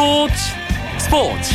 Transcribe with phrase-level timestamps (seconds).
[0.00, 0.34] 스포츠
[0.96, 1.54] 스포츠.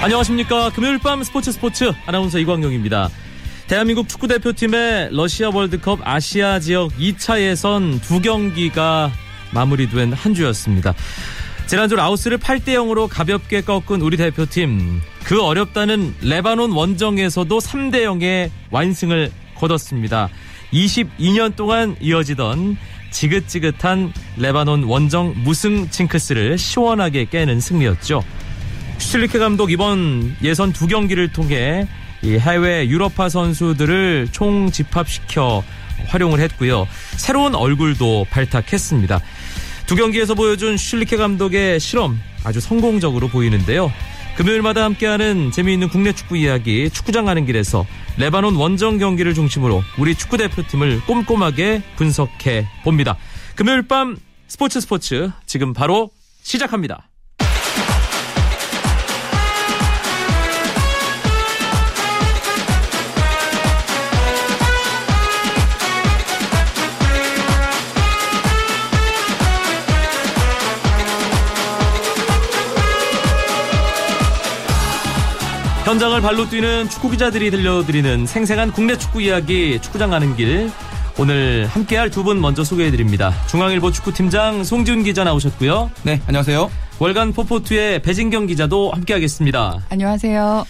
[0.00, 0.70] 안녕하십니까.
[0.70, 1.90] 금요일 밤 스포츠 스포츠.
[2.06, 3.10] 아나운서 이광용입니다.
[3.66, 9.10] 대한민국 축구대표팀의 러시아 월드컵 아시아 지역 2차 예선 두 경기가
[9.52, 10.94] 마무리된 한 주였습니다.
[11.66, 19.32] 지난주 라오스를 8대 0으로 가볍게 꺾은 우리 대표팀 그 어렵다는 레바논 원정에서도 3대 0의 완승을
[19.56, 20.28] 거뒀습니다
[20.72, 22.76] 22년 동안 이어지던
[23.10, 28.24] 지긋지긋한 레바논 원정 무승 징크스를 시원하게 깨는 승리였죠.
[28.98, 31.86] 슈틸리케 감독 이번 예선 두 경기를 통해
[32.24, 35.62] 해외 유럽파 선수들을 총 집합시켜
[36.06, 36.86] 활용을 했고요.
[37.16, 39.20] 새로운 얼굴도 발탁했습니다.
[39.86, 43.92] 두 경기에서 보여준 슈틸리케 감독의 실험 아주 성공적으로 보이는데요.
[44.36, 47.84] 금요일마다 함께하는 재미있는 국내 축구 이야기 축구장 가는 길에서
[48.18, 53.16] 레바논 원정 경기를 중심으로 우리 축구 대표팀을 꼼꼼하게 분석해 봅니다.
[53.54, 54.16] 금요일 밤
[54.48, 56.10] 스포츠 스포츠 지금 바로
[56.42, 57.08] 시작합니다.
[75.92, 80.70] 현장을 발로 뛰는 축구 기자들이 들려드리는 생생한 국내 축구 이야기 축구장 가는 길
[81.18, 83.34] 오늘 함께할 두 분 먼저 소개해드립니다.
[83.48, 85.90] 중앙일보 축구팀장 송지훈 기자 나오셨고요.
[86.04, 86.70] 네, 안녕하세요.
[86.98, 89.84] 월간 포포투의 배진경 기자도 함께하겠습니다.
[89.90, 90.64] 안녕하세요.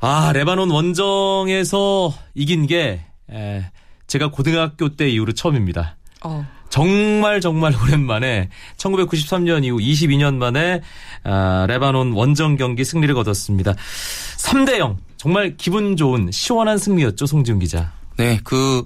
[0.00, 3.64] 아 레바논 원정에서 이긴 게 에,
[4.08, 5.94] 제가 고등학교 때 이후로 처음입니다.
[6.24, 6.44] 어.
[6.74, 10.80] 정말 정말 오랜만에 1993년 이후 22년 만에
[11.22, 13.76] 아, 레바논 원정 경기 승리를 거뒀습니다.
[14.38, 17.92] 3대 0 정말 기분 좋은 시원한 승리였죠 송지훈 기자.
[18.16, 18.82] 네, 그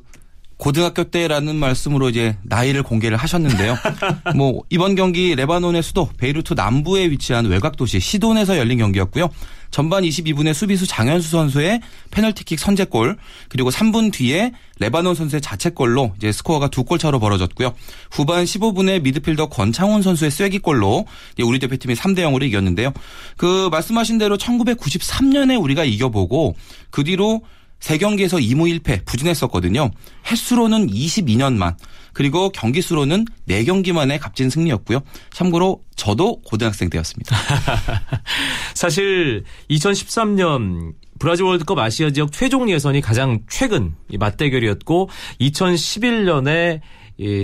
[0.59, 3.79] 고등학교 때라는 말씀으로 이제 나이를 공개를 하셨는데요.
[4.36, 9.30] 뭐 이번 경기 레바논의 수도 베이루트 남부에 위치한 외곽 도시 시돈에서 열린 경기였고요.
[9.70, 11.80] 전반 22분에 수비수 장현수 선수의
[12.11, 13.18] 페널티킥 선제골
[13.48, 17.74] 그리고 3분 뒤에 레바논 선수의 자책골로 이제 스코어가 두 골 차로 벌어졌고요.
[18.11, 21.05] 후반 15분에 미드필더 권창훈 선수의 쐐기골로
[21.45, 22.92] 우리 대표팀이 3대 0으로 이겼는데요.
[23.36, 26.57] 그 말씀하신 대로 1993년에 우리가 이겨보고
[26.91, 27.42] 그 뒤로
[27.80, 29.90] 세 경기에서 2무 1패 부진했었거든요.
[30.30, 31.77] 횟수로는 22년만
[32.12, 35.00] 그리고 경기 수로는 4경기 만에 값진 승리였고요.
[35.30, 37.36] 참고로 저도 고등학생 때였습니다.
[38.74, 45.08] 사실 2013년 브라질 월드컵 아시아 지역 최종 예선이 가장 최근 맞대결이었고
[45.40, 46.80] 2011년에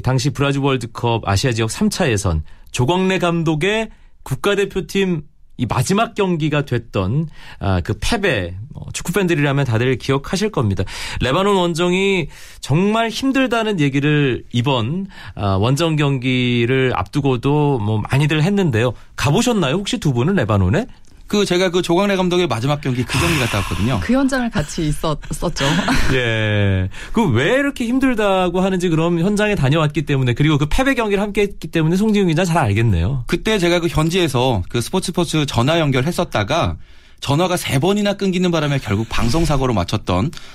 [0.02, 3.90] 당시 브라질 월드컵 아시아 지역 3차 예선 조광래 감독의
[4.22, 5.22] 국가대표팀
[5.56, 7.28] 이 마지막 경기가 됐던
[7.60, 10.84] 아, 그 패배 뭐 축구 팬들이라면 다들 기억하실 겁니다.
[11.20, 12.28] 레바논 원정이
[12.60, 15.06] 정말 힘들다는 얘기를 이번
[15.36, 18.94] 아, 원정 경기를 앞두고도 뭐 많이들 했는데요.
[19.16, 19.74] 가보셨나요?
[19.76, 20.86] 혹시 두 분은 레바논에?
[21.34, 23.98] 그 제가 그 조광래 감독의 마지막 경기 그 경기 갔다 왔거든요.
[24.00, 25.64] 그 현장을 같이 있었었죠.
[26.14, 26.88] 예.
[27.12, 31.66] 그 왜 이렇게 힘들다고 하는지 그럼 현장에 다녀왔기 때문에 그리고 그 패배 경기를 함께 했기
[31.66, 33.24] 때문에 송지훈 기자 잘 알겠네요.
[33.26, 36.76] 그때 제가 그 현지에서 그 스포츠 스포츠 전화 연결했었다가
[37.24, 39.72] 전화가 세 번이나 끊기는 바람에 결국 방송 사고로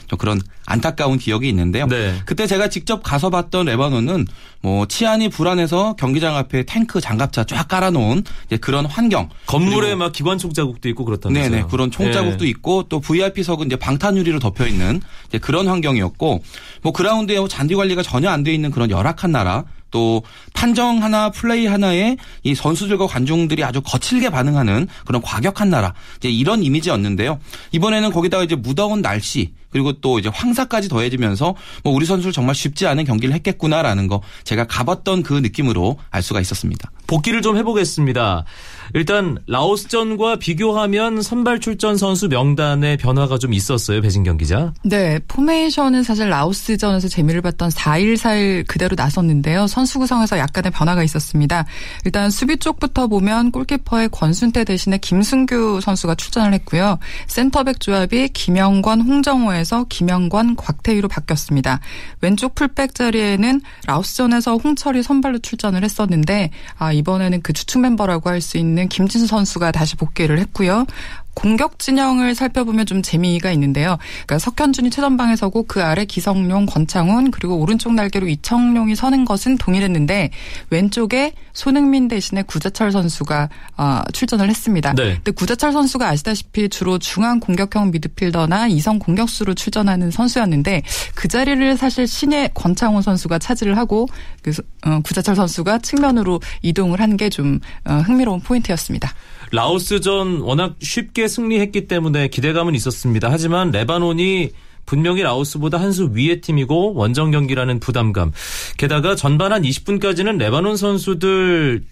[0.06, 1.88] 좀 그런 안타까운 기억이 있는데요.
[1.88, 2.14] 네.
[2.26, 4.28] 그때 제가 직접 가서 봤던 레바논은
[4.62, 8.24] 뭐 치안이 불안해서 경기장 앞에 탱크 장갑차 쫙 깔아놓은
[8.62, 9.30] 그런 환경.
[9.48, 11.50] 건물에 막 기관 총 자국도 있고 그렇다면서요.
[11.50, 12.50] 네네 그런 총 자국도 네.
[12.52, 15.02] 있고 또 VIP석은 이제 방탄유리로 덮여 있는
[15.42, 16.44] 그런 환경이었고
[16.84, 19.64] 뭐 그라운드에 잔디 관리가 전혀 안 돼 있는 그런 열악한 나라.
[19.92, 20.24] 또
[20.54, 26.64] 판정 하나 플레이 하나에 이 선수들과 관중들이 아주 거칠게 반응하는 그런 과격한 나라 이제 이런
[26.64, 27.40] 이미지였는데요.
[27.72, 32.88] 이번에는 거기다가 이제 무더운 날씨 그리고 또 이제 황사까지 더해지면서 뭐 우리 선수를 정말 쉽지
[32.88, 36.92] 않은 경기를 했겠구나라는 거 제가 가봤던 그 느낌으로 알 수가 있었습니다.
[37.08, 38.46] 복귀를 좀 해보겠습니다.
[38.94, 44.02] 일단 라오스전과 비교하면 선발 출전 선수 명단의 변화가 좀 있었어요.
[44.02, 44.74] 배진경 기자.
[44.84, 45.20] 네.
[45.28, 49.68] 포메이션은 사실 라오스전에서 재미를 봤던 4일4일 그대로 나섰는데요.
[49.68, 51.66] 선수 구성에서 약간의 변화가 있었습니다.
[52.06, 56.98] 일단 수비 쪽부터 보면 골키퍼의 권순태 대신에 김승규 선수가 출전을 했고요.
[57.28, 61.80] 센터백 조합이 김영권, 홍정호에서 김영권, 곽태희로 바뀌었습니다.
[62.22, 68.58] 왼쪽 풀백 자리에는 라오스전에서 홍철이 선발로 출전을 했었는데 아, 이번에는 그 주축 멤버라고 할 수
[68.58, 70.86] 있는 김진수 선수가 다시 복귀를 했고요.
[71.34, 73.98] 공격 진영을 살펴보면 좀 재미가 있는데요.
[74.26, 80.32] 그러니까 석현준이 최전방에 서고 그 아래 기성용, 권창훈 그리고 오른쪽 날개로 이청용이 서는 것은 동일했는데
[80.70, 84.94] 왼쪽에 손흥민 대신에 구자철 선수가 어, 출전을 했습니다.
[84.94, 85.16] 네.
[85.16, 90.84] 근데 구자철 선수가 아시다시피 주로 중앙 공격형 미드필더나 이성 공격수로 출전하는 선수였는데
[91.16, 94.08] 그 자리를 사실 신의 권창훈 선수가 차지를 하고
[94.42, 94.52] 그
[94.86, 99.14] 어, 구자철 선수가 측면으로 이동을 한 게좀 어, 흥미로운 포인트였습니다.
[99.52, 103.30] 라오스전 워낙 쉽게 승리했기 때문에 기대감은 있었습니다.
[103.32, 104.52] 하지만 레바논이
[104.86, 108.32] 분명히 라오스보다 한 수 위의 팀이고 원정 경기라는 부담감.
[108.78, 111.84] 게다가 전반 한 20분까지는 레바논 선수들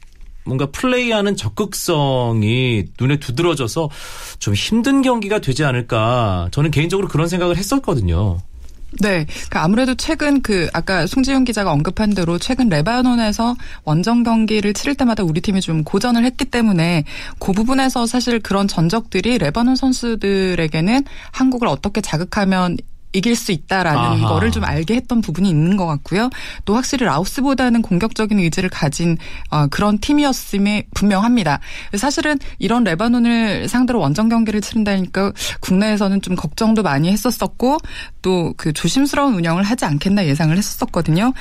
[0.45, 3.89] 뭔가 플레이하는 적극성이 눈에 두드러져서
[4.39, 6.47] 좀 힘든 경기가 되지 않을까.
[6.51, 8.37] 저는 개인적으로 그런 생각을 했었거든요.
[9.01, 9.25] 네.
[9.25, 15.23] 그러니까 아무래도 최근 그 아까 송지훈 기자가 언급한 대로 최근 레바논에서 원정 경기를 치를 때마다
[15.23, 17.03] 우리 팀이 좀 고전을 했기 때문에
[17.39, 22.77] 그 부분에서 사실 그런 전적들이 레바논 선수들에게는 한국을 어떻게 자극하면
[23.17, 24.27] 이길 수 있다라는 아하.
[24.29, 26.29] 거를 좀 알게 했던 부분이 있는 것 같고요.
[26.65, 29.17] 또 확실히 라오스보다는 공격적인 의지를 가진
[29.49, 31.59] 어, 그런 팀이었음이 분명합니다.
[31.97, 35.31] 사실은 이런 레바논을 상대로 원정 경기를 치른다니까
[35.61, 37.77] 국내에서는 좀 걱정도 많이 했었었고
[38.21, 41.33] 또 그 조심스러운 운영을 하지 않겠나 예상을 했었거든요.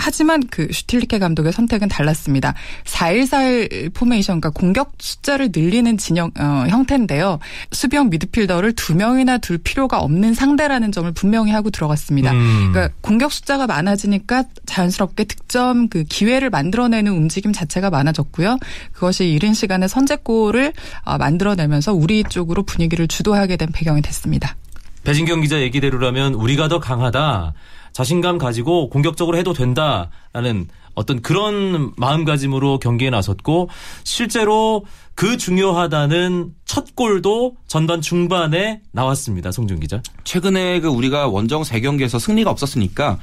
[0.00, 2.54] 하지만 그 슈틸리케 감독의 선택은 달랐습니다.
[2.84, 7.38] 4-1-4-1 포메이션, 그러니까 공격 숫자를 늘리는 진영, 어, 형태인데요.
[7.70, 12.32] 수비형 미드필더를 두 명이나 둘 필요가 없는 상대라는 점을 분명히 하고 들어갔습니다.
[12.32, 12.72] 음.
[12.72, 18.58] 그러니까 공격 숫자가 많아지니까 자연스럽게 득점 그 기회를 만들어내는 움직임 자체가 많아졌고요.
[18.92, 20.72] 그것이 이른 시간에 선제골을
[21.04, 24.56] 어, 만들어내면서 우리 쪽으로 분위기를 주도하게 된 배경이 됐습니다.
[25.04, 27.54] 배진경 기자 얘기대로라면 우리가 더 강하다.
[27.92, 33.68] 자신감 가지고 공격적으로 해도 된다라는 어떤 그런 마음가짐으로 경기에 나섰고
[34.04, 34.84] 실제로
[35.14, 39.52] 그 중요하다는 첫 골도 전반 중반에 나왔습니다.
[39.52, 40.02] 송준 기자.
[40.24, 43.18] 최근에 그 우리가 원정 3경기에서 승리가 없었으니까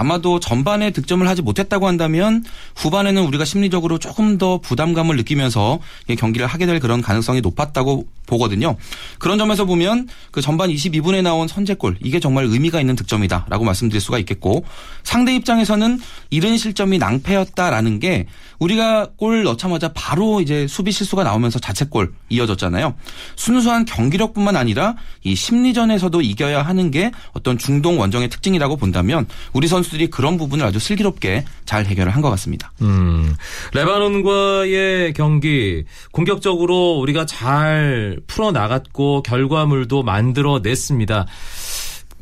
[0.00, 2.42] 아마도 전반에 득점을 하지 못했다고 한다면
[2.74, 5.78] 후반에는 우리가 심리적으로 조금 더 부담감을 느끼면서
[6.18, 8.76] 경기를 하게 될 그런 가능성이 높았다고 보거든요.
[9.18, 14.18] 그런 점에서 보면 그 전반 22분에 나온 선제골 이게 정말 의미가 있는 득점이다라고 말씀드릴 수가
[14.20, 14.64] 있겠고
[15.02, 16.00] 상대 입장에서는
[16.30, 18.26] 이른 실점이 낭패였다라는 게
[18.60, 22.94] 우리가 골 넣자마자 바로 이제 수비 실수가 나오면서 자책골 이어졌잖아요.
[23.36, 24.94] 순수한 경기력뿐만 아니라
[25.24, 30.64] 이 심리전에서도 이겨야 하는 게 어떤 중동 원정의 특징이라고 본다면 우리 선수 들이 그런 부분을
[30.64, 32.72] 아주 슬기롭게 잘 해결을 한 것 같습니다.
[32.82, 33.34] 음,
[33.74, 41.26] 레바논과의 경기 공격적으로 우리가 잘 풀어 나갔고 결과물도 만들어 냈습니다.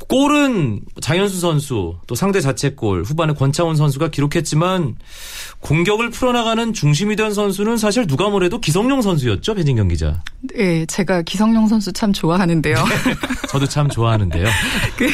[0.08, 4.96] 골은 장현수 선수 또 상대 자책골 후반에 권창훈 선수가 기록했지만
[5.60, 10.22] 공격을 풀어나가는 중심이 된 선수는 사실 누가 뭐래도 기성용 선수였죠 배진경 기자.
[10.54, 12.76] 네, 제가 기성용 선수 참 좋아하는데요.
[13.48, 14.46] 저도 참 좋아하는데요.
[14.96, 15.08] 그,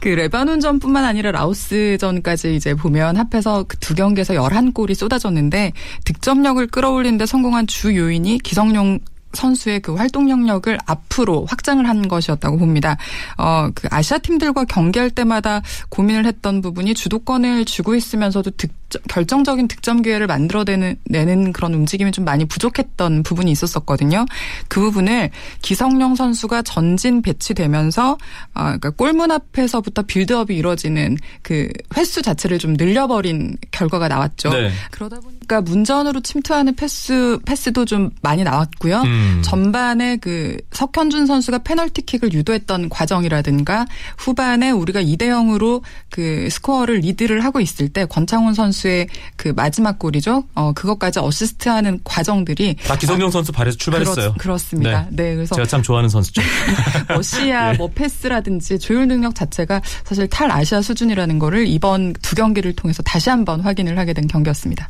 [0.00, 5.72] 그 레바논전뿐만 아니라 라오스전까지 이제 보면 합해서 그 두 경기에서 11골이 쏟아졌는데
[6.04, 9.00] 득점력을 끌어올리는데 성공한 주 요인이 기성용
[9.32, 12.96] 선수의 그 활동 영역을 앞으로 확장을 한 것이었다고 봅니다.
[13.38, 18.70] 어, 그 아시아 팀들과 경기할 때마다 고민을 했던 부분이 주도권을 쥐고 있으면서도 득
[19.08, 24.26] 결정적인 득점 기회를 만들어내는 내는 그런 움직임이 좀 많이 부족했던 부분이 있었었거든요.
[24.68, 25.30] 그 부분을
[25.62, 28.18] 기성용 선수가 전진 배치되면서
[28.54, 34.50] 아 그러니까 골문 앞에서부터 build-up이 이루어지는 그 횟수 자체를 좀 늘려버린 결과가 나왔죠.
[34.50, 34.72] 네.
[34.90, 39.02] 그러다 보니까 문전으로 침투하는 패스 패스도 좀 많이 나왔고요.
[39.02, 39.19] 음.
[39.42, 43.86] 전반에 그 석현준 선수가 페널티킥을 유도했던 과정이라든가
[44.18, 49.98] 후반에 우리가 2대 0으로 그 스코어를 리드를 하고 있을 때 권창훈 선수 선수의 그 마지막
[49.98, 50.44] 골이죠.
[50.54, 54.34] 어 그것까지 어시스트하는 과정들이 다 기성용 아, 선수 발에서 출발했어요.
[54.38, 55.30] 그렇, 습니다 네.
[55.30, 55.34] 네.
[55.34, 56.42] 그래서 제가 참 좋아하는 선수죠.
[57.08, 57.78] 러시아 네.
[57.78, 63.30] 뭐 패스라든지 조율 능력 자체가 사실 탈 아시아 수준이라는 거를 이번 두 경기를 통해서 다시
[63.30, 64.88] 한번 확인을 하게 된 경기였습니다.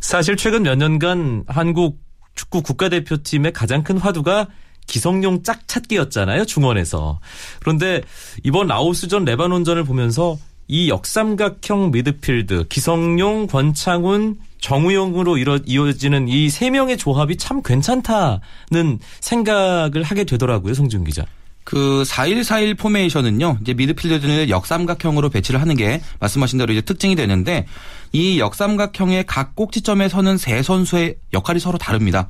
[0.00, 1.98] 사실 최근 몇 년간 한국
[2.40, 4.48] 축구 국가대표팀의 가장 큰 화두가
[4.86, 7.20] 기성용 짝찾기였잖아요 중원에서.
[7.60, 8.00] 그런데
[8.42, 17.36] 이번 라오스전 레바논전을 보면서 이 역삼각형 미드필드 기성용, 권창훈, 정우영으로 이어지는 이 세 명의 조합이
[17.36, 21.26] 참 괜찮다는 생각을 하게 되더라고요, 송준 기자.
[21.66, 23.58] 그4141 포메이션은요.
[23.60, 27.66] 이제 미드필더들을 역삼각형으로 배치를 하는 게 말씀하신 대로 이제 특징이 되는데
[28.12, 32.28] 이 역삼각형의 각 꼭지점에 서는 세 선수의 역할이 서로 다릅니다.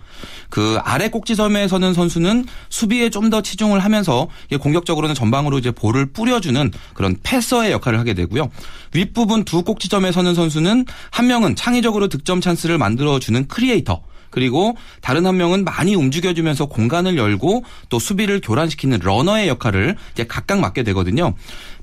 [0.50, 4.28] 그 아래 꼭지점에 서는 선수는 수비에 좀 더 치중을 하면서
[4.60, 8.50] 공격적으로는 전방으로 이제 볼을 뿌려주는 그런 패서의 역할을 하게 되고요.
[8.92, 15.37] 윗부분 두 꼭지점에 서는 선수는 한 명은 창의적으로 득점 찬스를 만들어주는 크리에이터 그리고 다른 한
[15.37, 21.34] 명은 많이 움직여주면서 공간을 열고 또 수비를 교란시키는 러너의 역할을 이제 각각 맡게 되거든요.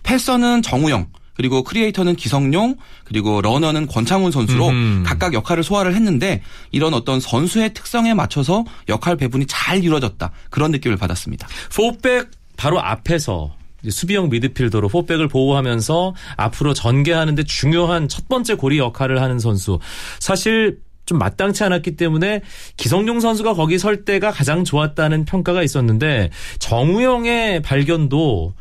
[0.04, 5.04] passer는 정우영, 그리고 creator는 기성용, 그리고 러너는 권창훈 선수로 음.
[5.06, 6.42] 각각 역할을 소화를 했는데
[6.72, 10.32] 이런 어떤 선수의 특성에 맞춰서 역할 배분이 잘 이루어졌다.
[10.50, 11.48] 그런 느낌을 받았습니다.
[11.74, 13.56] four back 바로 앞에서
[13.88, 19.80] 수비형 미드필더로 포백을 보호하면서 앞으로 전개하는데 중요한 첫 번째 고리 역할을 하는 선수.
[20.20, 22.42] 사실 좀 마땅치 않았기 때문에
[22.76, 28.54] 기성용 선수가 거기 설 때가 가장 좋았다는 평가가 있었는데 정우영의 발견도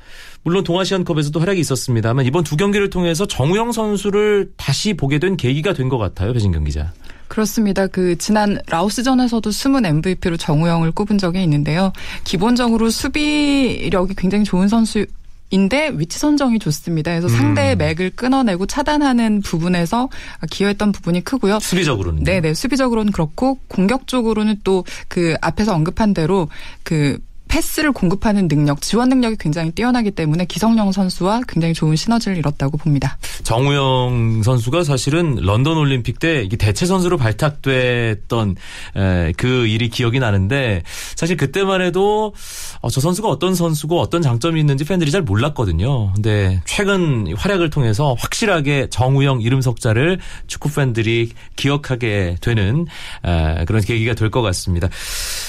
[0.47, 5.88] 물론 동아시안컵에서도 활약이 있었습니다만 이번 두 경기를 통해서 정우영 선수를 다시 보게 된 계기가 된
[5.88, 6.33] 것 같아요.
[6.33, 6.93] 배진경 기자.
[7.26, 7.88] 그렇습니다.
[7.88, 11.93] 그 지난 라오스전에서도 숨은 MVP로 정우영을 꼽은 적이 있는데요.
[12.23, 15.05] 기본적으로 수비력이 굉장히 좋은 선수.
[15.50, 17.11] 인데 위치 선정이 좋습니다.
[17.11, 20.09] 그래서 상대의 맥을 끊어내고 차단하는 부분에서
[20.50, 21.59] 기여했던 부분이 크고요.
[21.59, 22.23] 수비적으로는.
[22.23, 22.55] 네네.
[22.55, 26.49] 수비적으로는 그렇고 공격적으로는 또 그 앞에서 언급한 대로
[26.85, 27.19] 그
[27.57, 33.17] 패스를 공급하는 능력, 지원 능력이 굉장히 뛰어나기 때문에 기성용 선수와 굉장히 좋은 시너지를 이뤘다고 봅니다.
[33.45, 38.57] 정우영 선수가 사실은 런던 올림픽 때 대체 선수로 발탁됐던
[38.97, 40.83] 에, 그 일이 기억이 나는데
[41.15, 42.35] 사실 그때만 해도
[42.83, 46.13] 어, 저 선수가 어떤 선수고 어떤 장점이 있는지 팬들이 잘 몰랐거든요.
[46.13, 52.85] 근데 최근 활약을 통해서 확실하게 정우영 이름 석자를 축구 팬들이 기억하게 되는
[53.25, 54.89] 에, 그런 계기가 될 것 같습니다.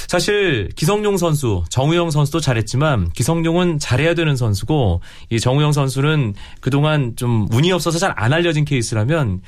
[0.07, 7.47] 사실 기성용 선수, 정우영 선수도 잘했지만 기성용은 잘해야 되는 선수고 이 정우영 선수는 그동안 좀
[7.51, 9.41] 운이 없어서 잘 안 알려진 케이스라면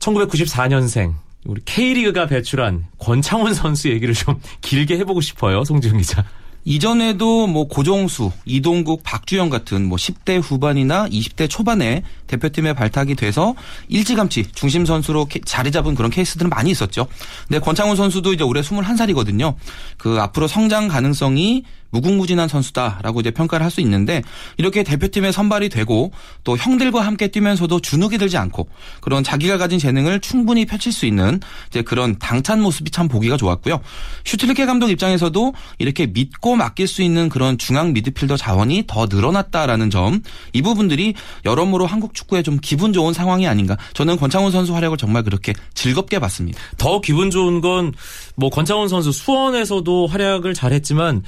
[0.00, 1.14] 1994년생
[1.44, 6.24] 우리 K리그가 배출한 권창훈 선수 얘기를 좀 길게 해보고 싶어요, 송지훈 기자.
[6.66, 13.54] 이전에도 뭐 고종수, 이동국, 박주영 같은 뭐 10대 후반이나 20대 초반에 대표팀에 발탁이 돼서
[13.88, 17.06] 일찌감치 중심 선수로 자리 잡은 그런 케이스들은 많이 있었죠.
[17.46, 19.54] 근데 권창훈 선수도 이제 올해 21살이거든요.
[19.96, 21.62] 그 앞으로 성장 가능성이
[22.00, 24.22] 무궁무진한 선수다라고 이제 평가를 할 수 있는데
[24.56, 26.12] 이렇게 대표팀에 선발이 되고
[26.44, 28.68] 또 형들과 함께 뛰면서도 주눅이 들지 않고
[29.00, 33.80] 그런 자기가 가진 재능을 충분히 펼칠 수 있는 이제 그런 당찬 모습이 참 보기가 좋았고요.
[34.24, 40.22] 슈틸리케 감독 입장에서도 이렇게 믿고 맡길 수 있는 그런 중앙 미드필더 자원이 더 늘어났다라는 점
[40.52, 43.76] 이 부분들이 여러모로 한국 축구에 좀 기분 좋은 상황이 아닌가.
[43.94, 46.58] 저는 권창훈 선수 활약을 정말 그렇게 즐겁게 봤습니다.
[46.78, 47.92] 더 기분 좋은 건
[48.36, 51.22] 뭐 권창훈 선수 수원에서도 활약을 잘했지만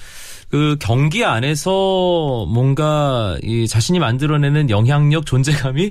[0.50, 5.90] 그 경기 안에서 뭔가 이 자신이 만들어내는 영향력 존재감이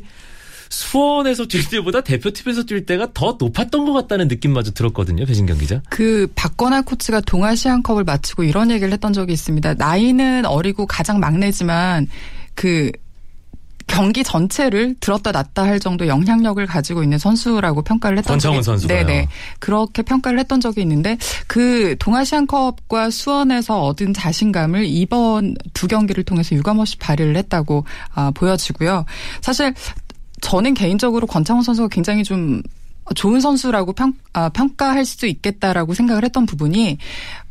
[0.70, 5.26] 수원에서 뛸 때보다 대표팀에서 뛸 때가 더 높았던 것 같다는 느낌마저 들었거든요.
[5.26, 5.82] 배진경 기자.
[5.90, 9.76] 그 박건아 코치가 동아시안컵을 마치고 이런 얘기를 했던 적이 있습니다.
[9.76, 12.08] 나이는 어리고 가장 막내지만
[12.54, 12.92] 그
[13.88, 19.06] 경기 전체를 들었다 놨다 할 정도 영향력을 가지고 있는 선수라고 평가를 했던 권창훈 적이 선수가요.
[19.06, 19.28] 네네
[19.60, 21.18] 그렇게 평가를 했던 적이 있는데
[21.48, 29.06] 그 동아시안컵과 수원에서 얻은 자신감을 이번 두 경기를 통해서 유감없이 발휘를 했다고 아, 보여지고요.
[29.42, 29.74] 사실
[30.42, 32.62] 저는 개인적으로 권창훈 선수가 굉장히 좀
[33.16, 36.98] 좋은 선수라고 평, 아, 평가할 수도 있겠다라고 생각을 했던 부분이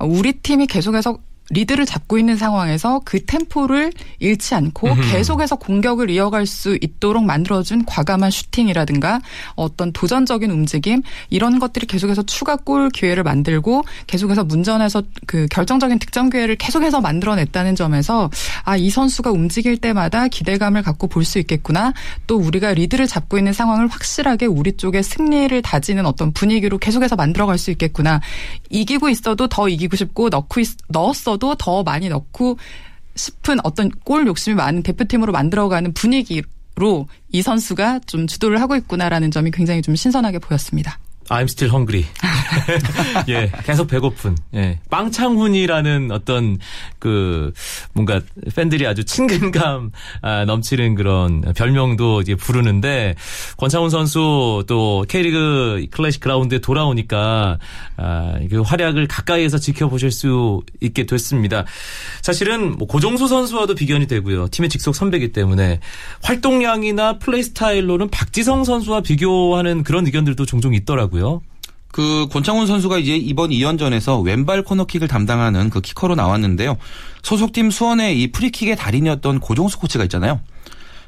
[0.00, 1.18] 우리 팀이 계속해서
[1.50, 4.88] 리드를 잡고 있는 상황에서 그 템포를 잃지 않고.
[5.12, 9.20] 계속해서 공격을 이어갈 수 있도록 만들어준 과감한 슈팅이라든가
[9.54, 16.30] 어떤 도전적인 움직임 이런 것들이 계속해서 추가 골 기회를 만들고 계속해서 문전에서 그 결정적인 득점
[16.30, 18.30] 기회를 계속해서 만들어냈다는 점에서
[18.64, 21.92] 아 이 선수가 움직일 때마다 기대감을 갖고 볼 수 있겠구나
[22.26, 27.58] 또 우리가 리드를 잡고 있는 상황을 확실하게 우리 쪽에 승리를 다지는 어떤 분위기로 계속해서 만들어갈
[27.58, 28.20] 수 있겠구나
[28.70, 32.58] 이기고 있어도 더 이기고 싶고 넣고 있, 넣었어 도 더 많이 넣고
[33.14, 39.50] 싶은 어떤 골 욕심이 많은 대표팀으로 만들어가는 분위기로 이 선수가 좀 주도를 하고 있구나라는 점이
[39.50, 40.98] 굉장히 좀 신선하게 보였습니다.
[41.28, 42.04] I'm still hungry.
[43.28, 44.36] 예, 계속 배고픈.
[44.54, 44.78] 예.
[44.90, 46.58] 빵창훈이라는 어떤
[46.98, 47.52] 그
[47.92, 48.20] 뭔가
[48.54, 49.90] 팬들이 아주 친근감
[50.22, 53.14] 아, 넘치는 그런 별명도 이제 부르는데
[53.56, 57.58] 권창훈 선수 또 K리그 클래식 그라운드에 돌아오니까
[57.96, 61.64] 아, 그 활약을 가까이에서 지켜보실 수 있게 됐습니다.
[62.22, 64.48] 사실은 뭐 고종수 선수와도 비견이 되고요.
[64.48, 65.80] 팀의 직속 선배이기 때문에
[66.22, 71.15] 활동량이나 플레이 스타일로는 박지성 선수와 비교하는 그런 의견들도 종종 있더라고요.
[71.92, 76.76] 그 권창훈 선수가 이제 이번 2연전에서 왼발 코너킥을 담당하는 그 키커로 나왔는데요.
[77.22, 80.40] 소속팀 수원의 이 프리킥의 달인이었던 고종수 코치가 있잖아요.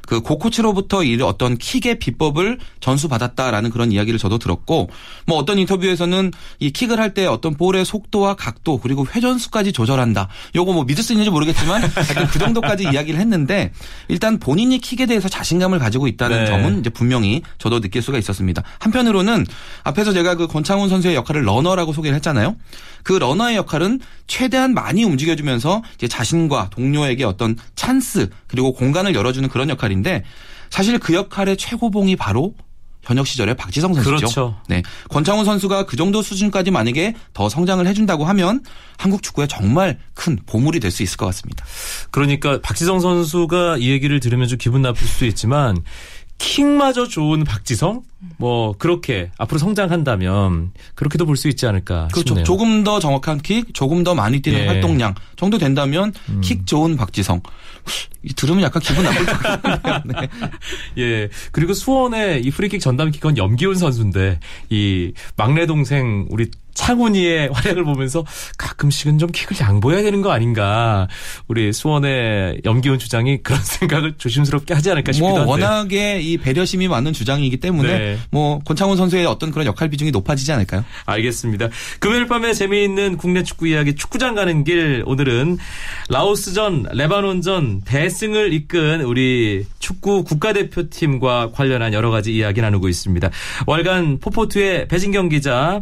[0.07, 4.89] 그 고코치로부터 이 어떤 킥의 비법을 전수받았다라는 그런 이야기를 저도 들었고
[5.25, 10.27] 뭐 어떤 인터뷰에서는 이 킥을 할 때 어떤 볼의 속도와 각도 그리고 회전수까지 조절한다.
[10.53, 13.71] 요거 뭐 믿을 수 있는지 모르겠지만 약간 그 정도까지 이야기를 했는데
[14.09, 16.45] 일단 본인이 킥에 대해서 자신감을 가지고 있다는 네.
[16.45, 18.61] 점은 이제 분명히 저도 느낄 수가 있었습니다.
[18.77, 19.45] 한편으로는
[19.83, 22.55] 앞에서 제가 그 권창훈 선수의 역할을 러너라고 소개를 했잖아요.
[23.03, 29.69] 그 러너의 역할은 최대한 많이 움직여주면서 이제 자신과 동료에게 어떤 찬스 그리고 공간을 열어주는 그런
[29.69, 30.23] 역할인데
[30.69, 32.53] 사실 그 역할의 최고봉이 바로
[33.01, 34.15] 현역 시절의 박지성 선수죠.
[34.17, 34.61] 그렇죠.
[34.67, 34.83] 네.
[35.09, 38.61] 권창훈 선수가 그 정도 수준까지 만약에 더 성장을 해준다고 하면
[38.97, 41.65] 한국 축구에 정말 큰 보물이 될 수 있을 것 같습니다.
[42.11, 45.77] 그러니까 박지성 선수가 이 얘기를 들으면 좀 기분 나쁠 수도 있지만
[46.39, 48.01] 킥마저 좋은 박지성
[48.37, 52.29] 뭐 그렇게 앞으로 성장한다면 그렇게도 볼 수 있지 않을까 그렇죠.
[52.29, 52.43] 싶네요.
[52.43, 54.63] 조금 더 정확한 킥, 조금 더 많이 뛰는 예.
[54.63, 54.69] 음.
[54.69, 57.41] 활동량 정도 된다면 킥 좋은 박지성.
[58.23, 60.01] 이 들으면 약간 기분 나쁠 것 같아요.
[60.05, 60.27] 네.
[60.97, 61.29] 예.
[61.51, 68.25] 그리고 수원의 이 프리킥 전담 키커는 염기훈 선수인데 이 막내 동생 우리 창훈이의 활약을 보면서
[68.57, 71.09] 가끔씩은 좀 킥을 양보해야 되는 거 아닌가.
[71.49, 75.65] 우리 수원의 염기훈 주장이 그런 생각을 조심스럽게 하지 않을까 싶기도 뭐 한데.
[75.65, 78.17] 워낙에 이 배려심이 많은 주장이기 때문에 네.
[78.31, 80.85] 뭐 권창훈 선수의 어떤 그런 역할 비중이 높아지지 않을까요?
[81.05, 81.67] 알겠습니다.
[81.99, 85.57] 금요일 밤에 재미있는 국내 축구 이야기 축구장 가는 길 오늘은
[86.07, 93.29] 라오스전, 레바논전 대승을 이끈 우리 축구 국가대표팀과 관련한 여러 가지 이야기 나누고 있습니다.
[93.67, 95.81] 월간 포포투의 배진경 기자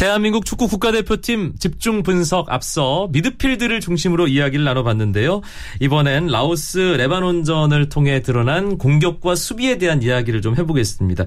[0.00, 5.42] 대한민국 축구 국가대표팀 집중 분석 앞서 미드필드를 중심으로 이야기를 나눠봤는데요.
[5.80, 11.26] 이번엔 라오스 레바논전을 통해 드러난 공격과 수비에 대한 이야기를 좀 해보겠습니다.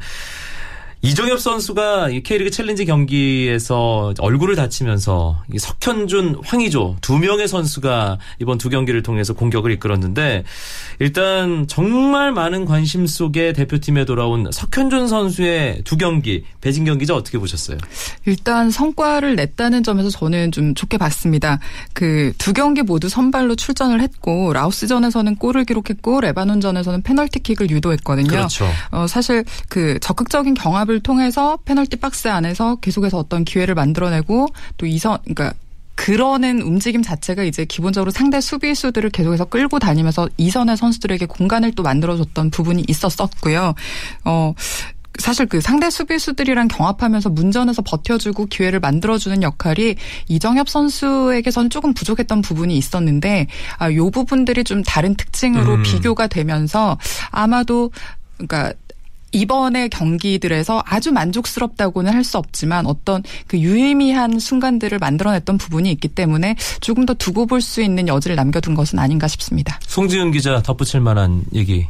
[1.04, 8.58] 이정협 선수가 이 K리그 챌린지 경기에서 얼굴을 다치면서 이 석현준, 황의조 두 명의 선수가 이번
[8.58, 10.44] 두 경기를 통해서 공격을 이끌었는데
[11.00, 17.38] 일단 정말 많은 관심 속에 대표팀에 돌아온 석현준 선수의 두 경기 배진 경 기자 어떻게
[17.38, 17.78] 보셨어요?
[18.26, 21.60] 일단 성과를 냈다는 점에서 저는 좀 좋게 봤습니다.
[21.94, 28.28] 그 두 경기 모두 선발로 출전을 했고 라오스전에서는 골을 기록했고 레바논전에서는 페널티킥을 유도했거든요.
[28.28, 28.68] 그렇죠.
[28.92, 35.18] 어, 사실 그 적극적인 경합을 통해서 페널티 박스 안에서 계속해서 어떤 기회를 만들어내고 또 이선
[35.24, 35.54] 그러니까
[35.96, 42.50] 그러는 움직임 자체가 이제 기본적으로 상대 수비수들을 계속해서 끌고 다니면서 이선의 선수들에게 공간을 또 만들어줬던
[42.50, 43.76] 부분이 있었었고요.
[44.26, 44.54] 어,
[45.20, 49.96] 사실 그 상대 수비수들이랑 경합하면서 문전에서 버텨주고 기회를 만들어주는 역할이
[50.28, 55.84] 이정엽 선수에게서는 조금 부족했던 부분이 있었는데 아, 요 부분들이 좀 다른 특징으로 음.
[55.84, 56.98] 비교가 되면서
[57.30, 57.92] 아마도
[58.38, 58.74] 그러니까
[59.34, 66.56] 이번의 경기들에서 아주 만족스럽다고는 할 수 없지만 어떤 그 유의미한 순간들을 만들어냈던 부분이 있기 때문에
[66.80, 69.80] 조금 더 두고 볼 수 있는 여지를 남겨둔 것은 아닌가 싶습니다.
[69.88, 71.88] 송지훈 기자 덧붙일 만한 얘기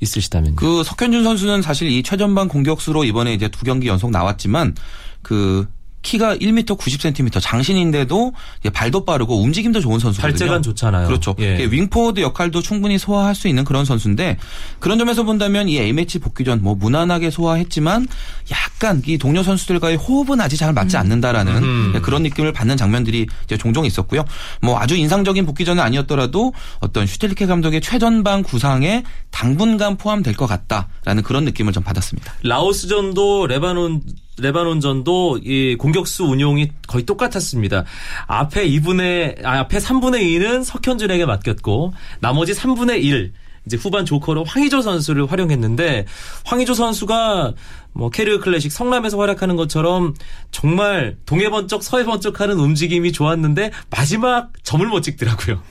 [0.00, 0.56] 있으시다면요.
[0.56, 4.74] 그 석현준 선수는 사실 이 최전방 공격수로 이번에 이제 두 경기 연속 나왔지만
[5.22, 5.66] 그
[6.02, 8.32] 키가 1m 90cm 장신인데도
[8.72, 10.30] 발도 빠르고 움직임도 좋은 선수거든요.
[10.32, 11.06] 발재간 좋잖아요.
[11.06, 11.34] 그렇죠.
[11.38, 11.66] 예.
[11.70, 14.36] 윙포워드 역할도 충분히 소화할 수 있는 그런 선수인데
[14.78, 18.06] 그런 점에서 본다면 이 A매치 복귀 전 뭐 무난하게 소화했지만
[18.52, 22.00] 약간 이 동료 선수들과의 호흡은 아직 잘 맞지 않는다라는 음.
[22.02, 24.24] 그런 느낌을 받는 장면들이 이제 종종 있었고요.
[24.60, 31.22] 뭐 아주 인상적인 복귀 전은 아니었더라도 어떤 슈텔리케 감독의 최전방 구상에 당분간 포함될 것 같다라는
[31.24, 32.34] 그런 느낌을 좀 받았습니다.
[32.44, 34.02] 라오스전도 레바논
[34.38, 37.84] 레바논전도 이 공격수 운용이 거의 똑같았습니다.
[38.26, 43.32] 앞에 2분의 아, 앞에 3분의 2는 석현준에게 맡겼고 나머지 3분의 1
[43.66, 46.06] 이제 후반 조커로 황의조 선수를 활용했는데
[46.44, 47.54] 황의조 선수가
[47.92, 50.14] 뭐 캐리어 클래식 성남에서 활약하는 것처럼
[50.50, 55.62] 정말 동해 번쩍 서해 번쩍하는 움직임이 좋았는데 마지막 점을 못 찍더라고요.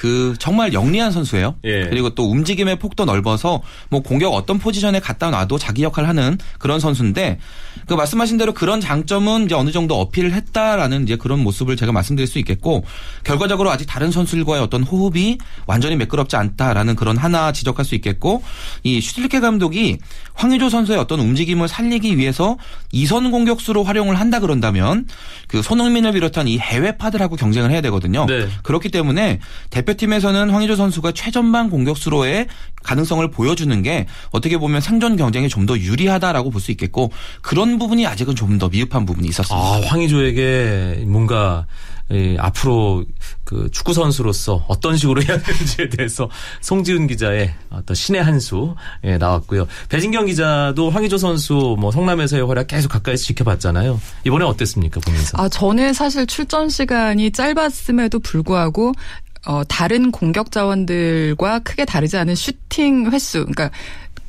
[0.00, 1.56] 그 정말 영리한 선수예요.
[1.64, 1.84] 예.
[1.90, 3.60] 그리고 또 움직임의 폭도 넓어서
[3.90, 7.38] 뭐 공격 어떤 포지션에 갖다 놔도 자기 역할을 하는 그런 선수인데
[7.84, 12.26] 그 말씀하신 대로 그런 장점은 이제 어느 정도 어필을 했다라는 이제 그런 모습을 제가 말씀드릴
[12.26, 12.82] 수 있겠고
[13.24, 15.36] 결과적으로 아직 다른 선수들과의 어떤 호흡이
[15.66, 18.42] 완전히 매끄럽지 않다라는 그런 하나 지적할 수 있겠고
[18.82, 19.98] 이 슈틸케 감독이
[20.32, 22.56] 황의조 선수의 어떤 움직임을 살리기 위해서
[22.90, 25.06] 이선 공격수로 활용을 한다 그런다면
[25.46, 28.24] 그 손흥민을 비롯한 이 해외 파들하고 경쟁을 해야 되거든요.
[28.24, 28.48] 네.
[28.62, 32.46] 그렇기 때문에 대표 대표팀에서는 황의조 선수가 최전방 공격수로의
[32.82, 37.10] 가능성을 보여주는 게 어떻게 보면 생존 경쟁에 좀 더 유리하다라고 볼 수 있겠고
[37.42, 39.66] 그런 부분이 아직은 좀 더 미흡한 부분이 있었습니다.
[39.66, 41.66] 아, 황의조에게 뭔가
[42.12, 43.04] 예, 앞으로
[43.44, 46.28] 그 축구 선수로서 어떤 식으로 해야 되는지에 대해서
[46.60, 48.74] 송지훈 기자의 어떤 신의 한수
[49.04, 49.66] 예, 나왔고요.
[49.88, 54.00] 배진경 기자도 황의조 선수 뭐 성남에서의 활약 계속 가까이서 지켜봤잖아요.
[54.26, 55.38] 이번에 어땠습니까 보면서?
[55.40, 58.92] 아, 저는 사실 출전 시간이 짧았음에도 불구하고
[59.46, 63.70] 어, 다른 공격 자원들과 크게 다르지 않은 슈팅 횟수, 그러니까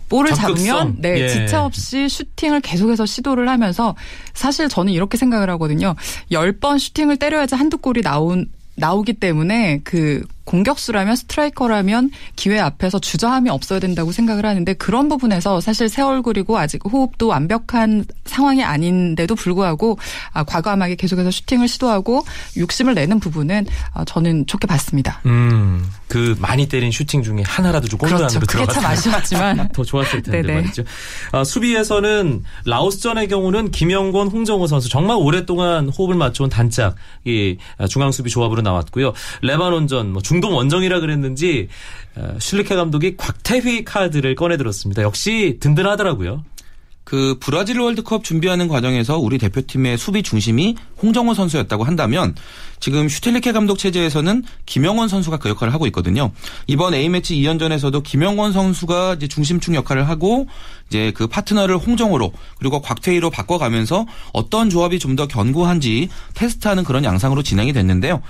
[0.10, 0.66] 볼을 적극성.
[0.66, 1.30] 잡으면 네 예.
[1.30, 3.96] 지체 없이 슈팅을 계속해서 시도를 하면서
[4.34, 5.96] 사실 저는 이렇게 생각을 하거든요.
[6.32, 13.80] 10번 슈팅을 때려야지 한두 골이 나온 나오기 때문에 그 공격수라면 스트라이커라면 기회 앞에서 주저함이 없어야
[13.80, 19.98] 된다고 생각을 하는데 그런 부분에서 사실 새 얼굴이고 아직 호흡도 완벽한 상황이 아닌데도 불구하고
[20.34, 22.26] 아, 과감하게 계속해서 슈팅을 시도하고
[22.58, 25.22] 욕심을 내는 부분은 아, 저는 좋게 봤습니다.
[25.26, 28.36] 음, 그 많이 때린 슈팅 중에 하나라도 좀 골로 그렇죠.
[28.36, 30.54] 안으로 들어갔으면 아쉬웠지만 더 좋았을 텐데 네네.
[30.54, 30.84] 말이죠.
[31.32, 37.58] 아, 수비에서는 라오스전의 경우는 김영권, 홍정호 선수 정말 오랫동안 호흡을 맞춰온 단짝 이
[37.90, 39.14] 중앙 수비 조합으로 나왔고요.
[39.44, 41.70] 레바논전 뭐 중동 원정이라 그랬는지
[42.16, 45.02] 어, 슐리케 감독이 곽태휘 카드를 꺼내들었습니다.
[45.04, 46.44] 역시 든든하더라고요.
[47.04, 52.36] 그 브라질 월드컵 준비하는 과정에서 우리 대표팀의 수비 중심이 홍정호 선수였다고 한다면
[52.80, 56.32] 지금 슈텔리케 감독 체제에서는 김영원 선수가 그 역할을 하고 있거든요.
[56.68, 60.48] 이번 A매치 2연전에서도 김영원 선수가 이제 중심축 역할을 하고
[60.88, 67.44] 이제 그 파트너를 홍정호로 그리고 곽태휘로 바꿔가면서 어떤 조합이 좀 더 견고한지 테스트하는 그런 양상으로
[67.44, 68.22] 진행이 됐는데요.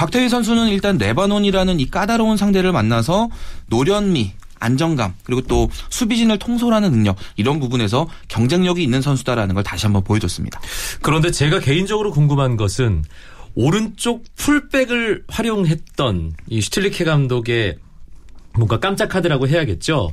[0.00, 3.28] 곽태휘 선수는 일단 레바논이라는 이 까다로운 상대를 만나서
[3.66, 10.02] 노련미 안정감 그리고 또 수비진을 통솔하는 능력 이런 부분에서 경쟁력이 있는 선수다라는 걸 다시 한번
[10.02, 10.58] 보여줬습니다.
[11.02, 13.04] 그런데 제가 개인적으로 궁금한 것은
[13.54, 17.76] 오른쪽 풀백을 활용했던 이 슈틸리케 감독의
[18.60, 20.12] 뭔가 깜짝 카드라고 해야겠죠.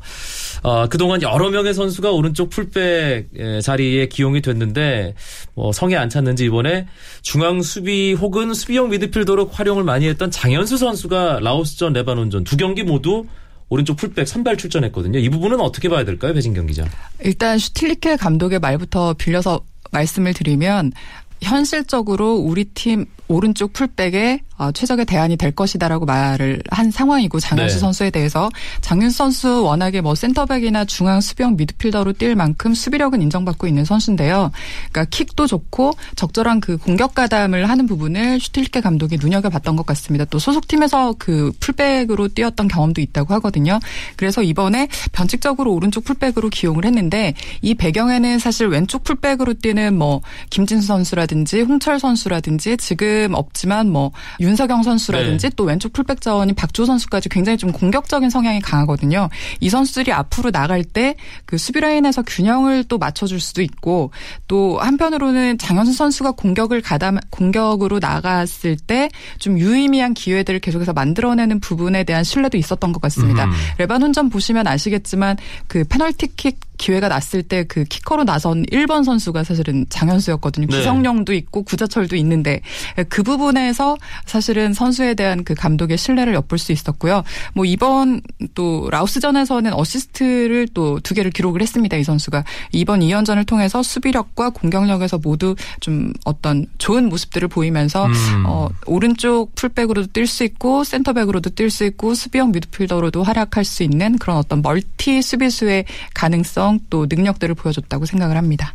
[0.63, 5.13] 어, 그동안 여러 명의 선수가 오른쪽 풀백 에, 자리에 기용이 됐는데
[5.53, 6.87] 뭐 성에 안 찼는지 이번에
[7.21, 13.25] 중앙 수비 혹은 수비형 미드필더로 활용을 많이 했던 장현수 선수가 라오스전, 레바논전 두 경기 모두
[13.69, 15.19] 오른쪽 풀백 선발 출전했거든요.
[15.19, 16.85] 이 부분은 어떻게 봐야 될까요, 배진경 기자?
[17.19, 20.93] 일단 슈틸리케 감독의 말부터 빌려서 말씀을 드리면
[21.41, 27.79] 현실적으로 우리 팀 오른쪽 풀백에 어, 최적의 대안이 될 것이다라고 말을 한 상황이고 장현수 네.
[27.79, 28.49] 선수에 대해서
[28.81, 34.51] 장윤수 선수 워낙에 뭐 센터백이나 중앙 수비형 미드필더로 뛸 만큼 수비력은 인정받고 있는 선수인데요.
[34.91, 40.25] 그러니까 킥도 좋고 적절한 그 공격 가담을 하는 부분을 슈틸리케 감독이 눈여겨봤던 것 같습니다.
[40.25, 43.79] 또 소속팀에서 그 풀백으로 뛰었던 경험도 있다고 하거든요.
[44.15, 50.87] 그래서 이번에 변칙적으로 오른쪽 풀백으로 기용을 했는데 이 배경에는 사실 왼쪽 풀백으로 뛰는 뭐 김진수
[50.87, 55.55] 선수라든지 홍철 선수라든지 지금 없지만 뭐 윤석영 선수라든지 네.
[55.55, 59.29] 또 왼쪽 풀백 자원인 박주호 선수까지 굉장히 좀 공격적인 성향이 강하거든요.
[59.59, 64.11] 이 선수들이 앞으로 나갈 때 그 수비 라인에서 균형을 또 맞춰줄 수도 있고
[64.47, 72.03] 또 한편으로는 장현수 선수가 공격을 가담 공격으로 나갔을 때 좀 유의미한 기회들을 계속해서 만들어내는 부분에
[72.03, 73.45] 대한 신뢰도 있었던 것 같습니다.
[73.45, 73.51] 음.
[73.77, 80.67] 레바논전 보시면 아시겠지만 그 페널티킥 기회가 났을 때 그 키커로 나선 1번 선수가 사실은 장현수였거든요.
[80.67, 80.77] 네.
[80.77, 82.61] 기성용도 있고 구자철도 있는데
[83.09, 87.23] 그 부분에서 사실은 선수에 대한 그 감독의 신뢰를 엿볼 수 있었고요.
[87.53, 88.21] 뭐 이번
[88.53, 91.95] 또 라오스전에서는 어시스트를 또 두 개를 기록을 했습니다.
[91.95, 98.43] 이 선수가 이번 2연전을 통해서 수비력과 공격력에서 모두 좀 어떤 좋은 모습들을 보이면서 음.
[98.45, 104.17] 어, 오른쪽 풀백으로도 뛸 수 있고 센터백으로도 뛸 수 있고 수비형 미드필더로도 활약할 수 있는
[104.17, 108.73] 그런 어떤 multi 수비수의 가능성 또 능력들을 보여줬다고 생각을 합니다.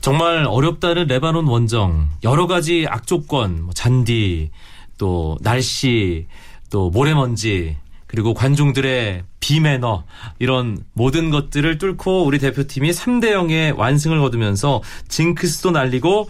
[0.00, 4.50] 정말 어렵다는 레바논 원정 여러 가지 악조건 뭐 잔디
[4.96, 6.26] 또 날씨
[6.70, 10.04] 또 모래먼지 그리고 관중들의 비매너
[10.38, 16.28] 이런 모든 것들을 뚫고 우리 대표팀이 3대 0의 완승을 거두면서 징크스도 날리고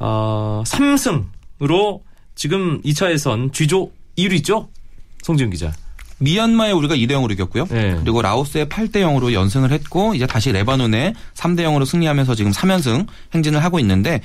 [0.00, 2.00] 어 3승으로
[2.34, 4.68] 지금 2차 예선 G조 1위죠?
[5.22, 5.72] 송지훈 기자.
[6.22, 7.66] 미얀마에 우리가 2대 0으로 이겼고요.
[7.66, 7.96] 네.
[8.00, 13.62] 그리고 라오스에 8대 0으로 연승을 했고 이제 다시 레바논에 3대 0으로 승리하면서 지금 3연승 행진을
[13.62, 14.20] 하고 있는데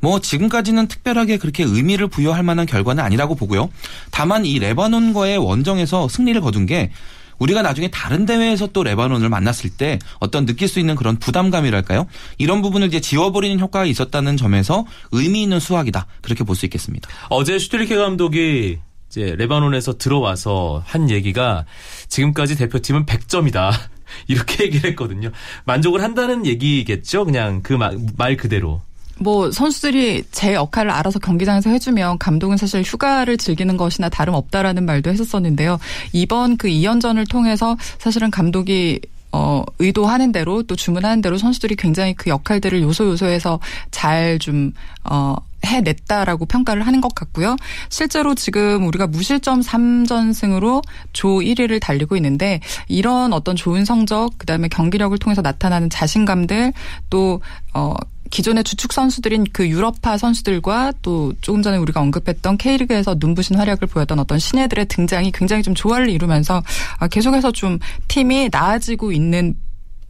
[0.00, 3.70] 뭐 지금까지는 특별하게 그렇게 의미를 부여할 만한 결과는 아니라고 보고요.
[4.10, 6.90] 다만 이 레바논과의 원정에서 승리를 거둔 게
[7.38, 12.06] 우리가 나중에 다른 대회에서 또 레바논을 만났을 때 어떤 느낄 수 있는 그런 부담감이랄까요?
[12.36, 16.06] 이런 부분을 이제 지워버리는 효과가 있었다는 점에서 의미 있는 수확이다.
[16.20, 17.08] 그렇게 볼 수 있겠습니다.
[17.30, 21.64] 어제 슈틸리케 감독이 이제 레바논에서 들어와서 한 얘기가
[22.08, 23.72] 지금까지 대표팀은 100점이다.
[24.28, 25.30] 이렇게 얘기를 했거든요.
[25.64, 27.24] 만족을 한다는 얘기겠죠?
[27.24, 27.74] 그냥 그
[28.16, 28.80] 말 그대로.
[29.20, 35.78] 뭐 선수들이 제 역할을 알아서 경기장에서 해주면 감독은 사실 휴가를 즐기는 것이나 다름없다라는 말도 했었었는데요.
[36.12, 39.00] 이번 그 2연전을 통해서 사실은 감독이
[39.32, 43.60] 어, 의도하는 대로 또 주문하는 대로 선수들이 굉장히 그 역할들을 요소 요소에서
[43.90, 44.72] 잘 좀,
[45.04, 47.56] 어, 해냈다라고 평가를 하는 것 같고요.
[47.88, 55.16] 실제로 지금 우리가 무실점 3전승으로 조 1위를 달리고 있는데 이런 어떤 좋은 성적, 그다음에 경기력을
[55.18, 56.72] 통해서 나타나는 자신감들
[57.10, 57.40] 또,
[57.74, 57.94] 어,
[58.30, 64.18] 기존의 주축 선수들인 그 유럽파 선수들과 또 조금 전에 우리가 언급했던 K리그에서 눈부신 활약을 보였던
[64.18, 66.62] 어떤 신예들의 등장이 굉장히 좀 조화를 이루면서
[66.98, 69.54] 아, 계속해서 좀 팀이 나아지고 있는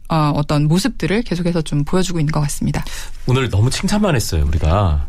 [0.09, 2.83] 어, 어떤 모습들을 계속해서 좀 보여주고 있는 것 같습니다.
[3.27, 5.08] 오늘 너무 칭찬만 했어요, 우리가.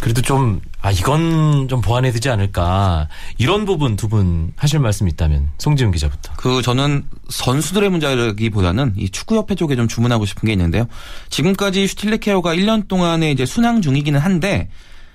[0.00, 3.08] 그래도 좀, 아, 이건 좀 보완해야 되지 않을까.
[3.38, 6.32] 이런 부분 두 분 하실 말씀 있다면, 송지훈 기자부터.
[6.36, 10.86] 그 저는 선수들의 문제라기보다는 이 축구협회 쪽에 좀 주문하고 싶은 게 있는데요.
[11.30, 14.68] 지금까지 슈틸리케어가 1년 동안에 이제 순항 중이기는 한데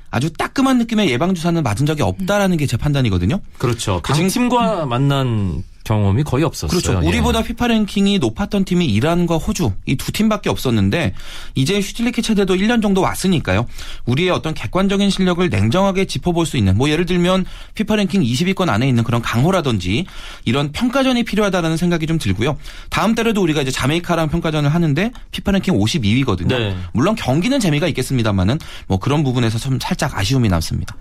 [0.10, 3.40] 아주 따끔한 느낌의 예방 주사는 맞은 적이 없다라는 게 제 판단이거든요.
[3.58, 4.02] 그렇죠.
[4.06, 6.80] 지금- 강팀과 만난 경험이 거의 없었어요.
[6.80, 7.02] 그렇죠.
[7.04, 7.08] 예.
[7.08, 11.14] 우리보다 피파 랭킹이 높았던 팀이 이란과 호주 이 두 팀밖에 없었는데
[11.54, 13.68] 이제 슈틸리케 체대도 1년 정도 왔으니까요.
[14.06, 18.88] 우리의 어떤 객관적인 실력을 냉정하게 짚어볼 수 있는 뭐 예를 들면 피파 랭킹 20위권 안에
[18.90, 20.06] 있는 그런 강호라든지
[20.46, 22.58] 이런 평가전이 필요하다는 생각이 좀 들고요.
[22.90, 26.48] 다음 달에도 우리가 이제 자메이카랑 평가전을 하는데 피파 랭킹 52위거든요.
[26.48, 26.76] 네.
[26.94, 30.96] 물론 경기는 재미가 있겠습니다만은 뭐 그런 부분에서 좀 살짝 아쉬움이 남습니다.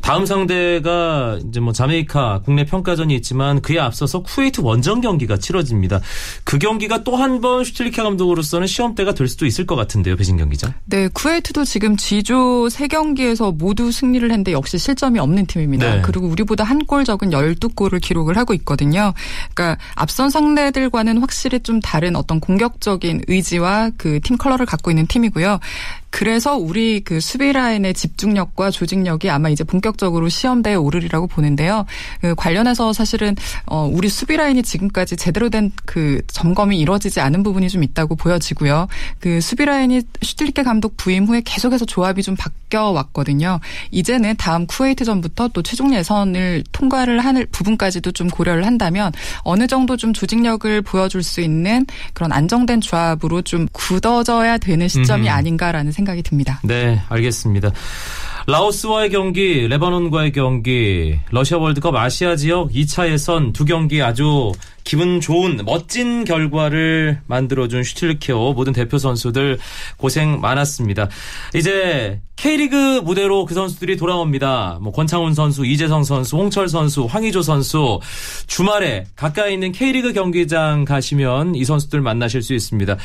[0.00, 6.00] 다음 상대가 이제 뭐 자메이카 국내 평가전이 있지만 그에 앞서서 쿠웨이트 원정 경기가 치러집니다.
[6.44, 10.74] 그 경기가 또 한 번 슈틸리케 감독으로서는 시험대가 될 수도 있을 것 같은데요, 배진경 기자.
[10.86, 15.96] 네, 쿠웨이트도 지금 G조 3경기에서 모두 승리를 했는데 역시 실점이 없는 팀입니다.
[15.96, 16.02] 네.
[16.02, 19.12] 그리고 우리보다 한 골 적은 12골을 기록을 하고 있거든요.
[19.54, 25.60] 그러니까 앞선 상대들과는 확실히 좀 다른 어떤 공격적인 의지와 그 팀 컬러를 갖고 있는 팀이고요.
[26.10, 31.86] 그래서 우리 그 수비 라인의 집중력과 조직력이 아마 이제 본격적으로 시험대에 오르리라고 보는데요.
[32.20, 33.34] 그 관련해서 사실은
[33.66, 38.86] 어 우리 수비 라인이 지금까지 제대로 된 그 점검이 이루어지지 않은 부분이 좀 있다고 보여지고요.
[39.18, 43.60] 그 수비 라인이 슈틸리케 감독 부임 후에 계속해서 조합이 좀 바뀌어 왔거든요.
[43.90, 50.12] 이제는 다음 쿠웨이트전부터 또 최종 예선을 통과를 하는 부분까지도 좀 고려를 한다면 어느 정도 좀
[50.12, 55.32] 조직력을 보여줄 수 있는 그런 안정된 조합으로 좀 굳어져야 되는 시점이 음흠.
[55.32, 56.60] 아닌가라는 생각이 듭니다.
[56.64, 57.70] 네, 알겠습니다.
[58.46, 64.52] 라오스와의 경기, 레바논과의 경기, 러시아 월드컵 아시아 지역 2차 예선 두 경기 아주
[64.90, 69.60] 기분 좋은 멋진 결과를 만들어준 슈틸케어 모든 대표 선수들
[69.98, 71.08] 고생 많았습니다.
[71.54, 74.78] 이제 K리그 무대로 그 선수들이 돌아옵니다.
[74.80, 78.00] 뭐 권창훈 선수, 이재성 선수, 홍철 선수, 황의조 선수
[78.46, 82.96] 주말에 가까이 있는 K리그 경기장 가시면 이 선수들 만나실 수 있습니다.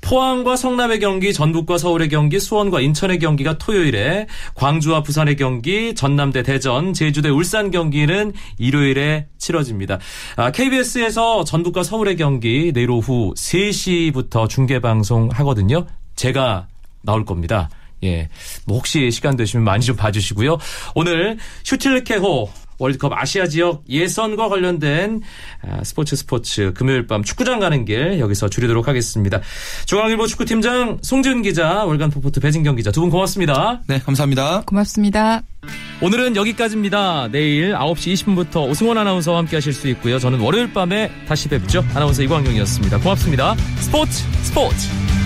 [0.00, 6.94] 포항과 성남의 경기, 전북과 서울의 경기, 수원과 인천의 경기가 토요일에, 광주와 부산의 경기, 전남대 대전,
[6.94, 9.98] 제주대 울산 경기는 일요일에 치러집니다.
[10.36, 15.86] 아, KBS에서 전북과 서울의 경기 내일 오후 3시부터 중계 방송 하거든요.
[16.16, 16.66] 제가
[17.02, 17.68] 나올 겁니다.
[18.04, 18.28] 예.
[18.66, 20.58] 뭐 혹시 시간 되시면 많이 좀 봐주시고요.
[20.94, 25.20] 오늘 슈틸케호 월드컵 아시아 지역 예선과 관련된
[25.68, 29.40] 아, 스포츠 스포츠 금요일 밤 축구장 가는 길 여기서 줄이도록 하겠습니다.
[29.86, 33.80] 중앙일보 축구팀장 송지은 기자, 월간 포포트 배진경 기자 두 분 고맙습니다.
[33.86, 34.62] 네, 감사합니다.
[34.66, 35.42] 고맙습니다.
[36.00, 37.28] 오늘은 여기까지입니다.
[37.32, 40.18] 내일 9시 20분부터 오승원 아나운서와 함께 하실 수 있고요.
[40.18, 41.84] 저는 월요일 밤에 다시 뵙죠.
[41.94, 42.98] 아나운서 이광용이었습니다.
[43.00, 43.54] 고맙습니다.
[43.80, 45.17] 스포츠 스포츠